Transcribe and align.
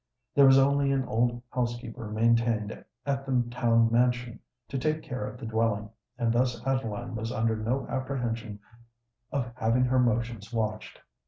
There 0.33 0.47
was 0.47 0.57
only 0.57 0.91
an 0.91 1.05
old 1.05 1.43
housekeeper 1.51 2.09
maintained 2.09 2.71
at 3.05 3.23
the 3.23 3.43
town 3.51 3.91
mansion, 3.91 4.39
to 4.69 4.79
take 4.79 5.03
care 5.03 5.27
of 5.27 5.37
the 5.39 5.45
dwelling; 5.45 5.91
and 6.17 6.33
thus 6.33 6.59
Adeline 6.65 7.13
was 7.13 7.31
under 7.31 7.55
no 7.55 7.87
apprehension 7.87 8.61
of 9.31 9.51
having 9.57 9.85
her 9.85 9.99
motions 9.99 10.51
watched. 10.51 10.99